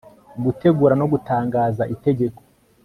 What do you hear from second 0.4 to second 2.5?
gutegura no gutangaza itegeko